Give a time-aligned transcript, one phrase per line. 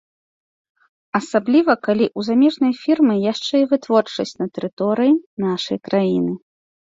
[1.19, 5.13] Асабліва калі ў замежнай фірмы яшчэ і вытворчасць на тэрыторыі
[5.47, 6.33] нашай краіны.